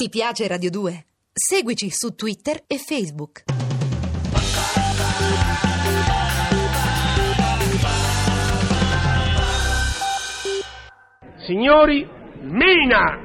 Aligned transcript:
Ti 0.00 0.10
piace 0.10 0.46
Radio 0.46 0.70
2? 0.70 1.06
Seguici 1.32 1.90
su 1.90 2.14
Twitter 2.14 2.62
e 2.68 2.78
Facebook. 2.78 3.42
Signori, 11.44 12.08
Mina! 12.42 13.18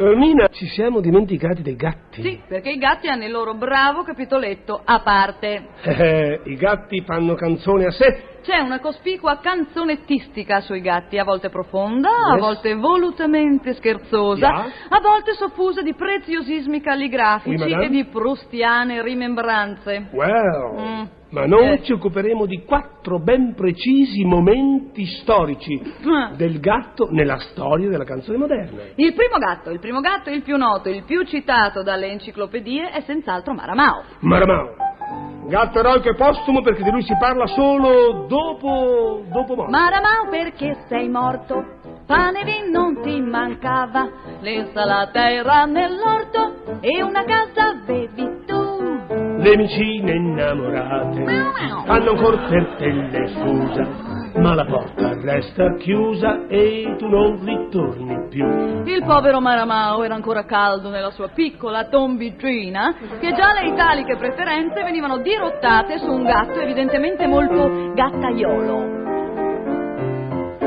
Mina, 0.00 0.46
ci 0.48 0.66
siamo 0.68 1.00
dimenticati 1.00 1.60
dei 1.62 1.74
gatti. 1.74 2.22
Sì, 2.22 2.40
perché 2.46 2.70
i 2.70 2.78
gatti 2.78 3.08
hanno 3.08 3.24
il 3.24 3.32
loro 3.32 3.54
bravo 3.54 4.02
capitoletto 4.04 4.80
a 4.84 5.00
parte. 5.00 5.66
Eh, 5.82 6.40
I 6.44 6.54
gatti 6.54 7.02
fanno 7.04 7.34
canzone 7.34 7.86
a 7.86 7.90
sé. 7.90 8.36
C'è 8.42 8.60
una 8.60 8.78
cospicua 8.78 9.38
canzonettistica 9.40 10.60
sui 10.60 10.80
gatti, 10.80 11.18
a 11.18 11.24
volte 11.24 11.48
profonda, 11.50 12.08
a 12.10 12.34
Yes. 12.34 12.40
volte 12.40 12.74
volutamente 12.76 13.74
scherzosa, 13.74 14.46
Yeah. 14.46 14.64
a 14.88 15.00
volte 15.00 15.32
soffusa 15.32 15.82
di 15.82 15.92
preziosismi 15.94 16.80
calligrafici 16.80 17.62
Oui, 17.64 17.84
e 17.84 17.88
di 17.88 18.04
prustiane 18.04 19.02
rimembranze. 19.02 20.06
Well, 20.12 20.74
Mm. 20.78 21.02
Ma 21.30 21.46
noi 21.46 21.72
Eh. 21.72 21.82
ci 21.82 21.92
occuperemo 21.92 22.46
di 22.46 22.64
quattro 22.64 23.18
ben 23.18 23.54
precisi 23.54 24.24
momenti 24.24 25.04
storici 25.06 25.80
del 26.36 26.58
gatto 26.60 27.08
nella 27.10 27.38
storia 27.38 27.88
della 27.88 28.04
canzone 28.04 28.38
moderna. 28.38 28.82
Il 28.94 29.12
primo 29.14 29.38
gatto, 29.38 29.70
il 29.70 29.78
primo 29.78 30.00
gatto, 30.00 30.30
il 30.30 30.42
più 30.42 30.56
noto, 30.56 30.88
il 30.88 31.04
più 31.04 31.24
citato 31.24 31.82
dalle 31.82 32.08
enciclopedie 32.08 32.90
è 32.90 33.00
senz'altro 33.02 33.52
Maramao. 33.54 34.02
Maramao. 34.20 34.86
Gatto 35.48 35.78
eroico 35.78 36.10
e 36.10 36.14
postumo 36.14 36.60
perché 36.60 36.82
di 36.82 36.90
lui 36.90 37.02
si 37.02 37.16
parla 37.18 37.46
solo 37.46 38.26
dopo... 38.28 39.22
dopo 39.30 39.54
morte. 39.54 39.70
Maramao 39.70 40.28
perché 40.28 40.84
sei 40.88 41.08
morto, 41.08 41.64
pane 42.06 42.40
e 42.40 42.44
vino 42.44 42.80
non 42.80 43.00
ti 43.00 43.18
mancava, 43.20 44.10
l'insalata 44.40 45.30
era 45.30 45.64
nell'orto 45.64 46.80
e 46.80 47.02
una 47.02 47.24
casa 47.24 47.80
tu. 47.86 48.07
Le 49.40 49.56
vicine 49.56 50.14
innamorate 50.14 51.24
fanno 51.86 52.10
ancora 52.10 52.36
per 52.48 52.74
te 52.76 52.90
le 52.90 53.28
scusa, 53.28 53.86
ma 54.40 54.54
la 54.54 54.64
porta 54.64 55.14
resta 55.20 55.74
chiusa 55.76 56.48
e 56.48 56.96
tu 56.98 57.06
non 57.06 57.38
ritorni 57.44 58.26
più. 58.28 58.44
Il 58.84 59.04
povero 59.06 59.40
Maramao 59.40 60.02
era 60.02 60.16
ancora 60.16 60.44
caldo 60.44 60.90
nella 60.90 61.12
sua 61.12 61.28
piccola 61.28 61.84
tombicina, 61.84 62.94
che 63.20 63.32
già 63.32 63.52
le 63.52 63.68
italiche 63.68 64.16
preferenze 64.16 64.82
venivano 64.82 65.18
dirottate 65.18 65.98
su 65.98 66.10
un 66.10 66.24
gatto 66.24 66.58
evidentemente 66.58 67.28
molto 67.28 67.92
gattaiolo. 67.94 68.96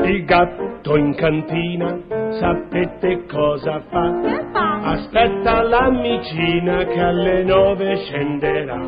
Il 0.02 0.24
gatto 0.24 0.96
in 0.96 1.14
cantina, 1.14 2.21
sapete 2.38 3.26
cosa 3.26 3.80
fa? 3.90 4.40
Aspetta 4.84 5.62
l'amicina 5.62 6.84
che 6.84 7.00
alle 7.00 7.42
nove 7.44 7.96
scenderà. 8.04 8.80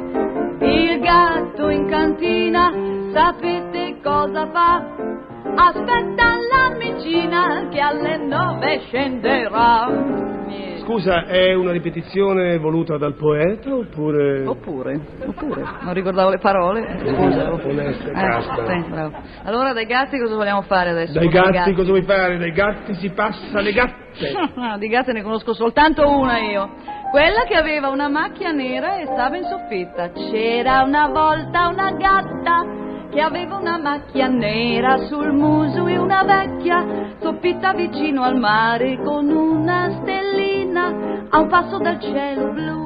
Il 0.61 1.01
gatto 1.01 1.69
in 1.69 1.87
cantina, 1.87 2.73
sapete 3.13 4.01
cosa 4.03 4.47
fa? 4.51 4.85
Aspetta 5.57 6.37
l'amicina 6.51 7.69
che 7.71 7.81
alle 7.81 8.17
nove 8.19 8.81
scenderà. 8.87 10.33
Scusa, 10.85 11.25
è 11.25 11.55
una 11.55 11.73
ripetizione 11.73 12.59
voluta 12.59 12.99
dal 12.99 13.15
poeta 13.15 13.75
oppure... 13.75 14.47
Oppure, 14.47 15.01
oppure, 15.25 15.63
non 15.81 15.95
ricordavo 15.95 16.29
le 16.31 16.39
parole. 16.39 16.99
Scusa. 16.99 17.53
Onesta, 17.53 18.11
Eh, 18.11 18.83
sì, 18.83 18.91
bravo. 18.91 19.17
Allora 19.45 19.73
dai 19.73 19.87
gatti 19.87 20.19
cosa 20.19 20.35
vogliamo 20.35 20.61
fare 20.63 20.91
adesso? 20.91 21.15
Dai 21.15 21.31
con 21.31 21.49
i 21.49 21.51
gatti 21.53 21.73
cosa 21.73 21.89
vuoi 21.89 22.03
fare? 22.03 22.37
Dai 22.37 22.53
gatti 22.53 22.95
si 22.95 23.11
passa 23.11 23.59
alle 23.59 23.73
gatte. 23.73 24.03
No, 24.55 24.79
di 24.79 24.87
gatte 24.87 25.13
ne 25.13 25.23
conosco 25.23 25.55
soltanto 25.55 26.09
una 26.09 26.39
io. 26.39 26.71
Quella 27.11 27.45
che 27.49 27.55
aveva 27.55 27.89
una 27.89 28.09
macchia 28.09 28.53
nera 28.53 28.97
e 28.99 29.07
stava 29.07 29.37
in 29.37 29.45
soffitta. 29.45 30.11
C'era 30.11 30.83
una 30.83 31.09
volta 31.09 31.69
una 31.69 31.91
gatta 31.93 32.74
che 33.15 33.21
aveva 33.21 33.57
una 33.57 33.79
macchia 33.79 34.27
nera 34.27 35.07
sul 35.07 35.33
muso 35.33 35.87
e 35.87 35.97
una 35.97 36.25
vecchia 36.25 37.15
soffitta 37.21 37.73
vicino 37.73 38.25
al 38.25 38.37
mare 38.37 38.97
con 38.97 39.31
una 39.31 40.01
stellina 40.01 41.29
a 41.29 41.39
un 41.39 41.49
passo 41.49 41.79
dal 41.79 42.01
cielo 42.01 42.53
blu. 42.53 42.83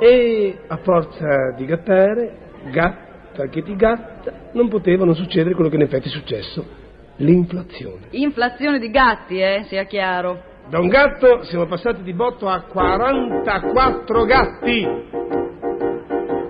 E 0.00 0.58
a 0.66 0.76
forza 0.78 1.52
di 1.54 1.66
gattare, 1.66 2.38
gatta 2.70 3.46
che 3.50 3.62
ti 3.62 3.76
gatta, 3.76 4.32
non 4.52 4.68
poteva 4.68 5.04
non 5.04 5.14
succedere 5.14 5.54
quello 5.54 5.68
che 5.68 5.76
in 5.76 5.82
effetti 5.82 6.08
è 6.08 6.10
successo. 6.10 6.78
L'inflazione. 7.16 8.06
Inflazione 8.12 8.78
di 8.78 8.88
gatti, 8.88 9.38
eh, 9.38 9.64
sia 9.68 9.84
chiaro. 9.84 10.48
Da 10.70 10.78
un 10.78 10.88
gatto 10.88 11.42
siamo 11.42 11.66
passati 11.66 12.02
di 12.02 12.14
botto 12.14 12.48
a 12.48 12.62
44 12.62 14.24
gatti. 14.24 15.19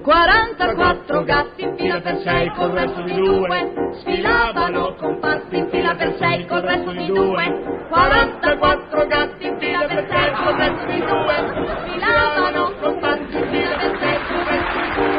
44 0.03 1.25
gatti 1.25 1.63
in 1.63 1.77
fila 1.77 2.01
per 2.01 2.21
sei 2.23 2.51
col 2.55 2.71
resto 2.71 3.03
di 3.03 3.15
due. 3.15 3.93
sfilavano 4.01 4.95
comparsi 4.97 5.57
in 5.57 5.69
fila 5.71 5.95
per 5.95 6.17
sei 6.19 6.47
col 6.47 6.63
resto 6.63 6.91
di 6.93 7.07
due. 7.07 7.87
44 7.89 9.07
gatti 9.07 9.47
in 9.47 9.59
fila 9.59 9.87
per 9.87 10.07
sei 10.09 10.33
col 10.33 10.55
resto 10.55 10.87
di 10.87 11.01
due. 11.01 11.37
sfilavano 11.81 12.79
comparsi 12.81 13.37
in 13.37 13.49
fila 13.51 13.77
per 13.77 13.99
sei 14.01 14.19
col 14.27 14.45
resto 14.45 14.81
di 14.81 14.91
due. 14.95 15.19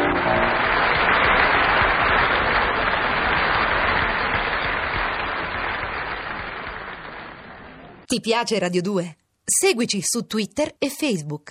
Ti 8.05 8.19
piace 8.19 8.59
Radio 8.59 8.81
2? 8.81 9.15
Seguici 9.43 10.01
su 10.01 10.25
Twitter 10.25 10.75
e 10.77 10.89
Facebook. 10.89 11.49